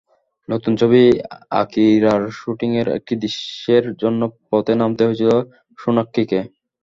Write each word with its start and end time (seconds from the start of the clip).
নতুন 0.49 0.73
ছবি 0.81 1.01
আকিরার 1.61 2.21
শুটিংয়ের 2.39 2.87
একটি 2.97 3.13
দৃশ্যের 3.21 3.85
জন্য 4.01 4.21
পথে 4.49 4.73
নামতে 4.81 5.01
হয়েছিল 5.05 5.31
সোনাক্ষীকে। 5.79 6.39